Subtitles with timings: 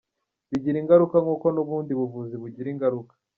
[0.49, 3.13] Bigira ingaruka nk’uko n’ubundi buvuzi bugira ingaruka.